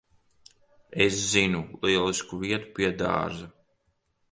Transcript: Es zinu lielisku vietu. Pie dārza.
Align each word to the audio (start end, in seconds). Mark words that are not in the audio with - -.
Es 1.05 1.17
zinu 1.33 1.61
lielisku 1.85 2.41
vietu. 2.47 2.73
Pie 2.79 2.91
dārza. 3.05 3.53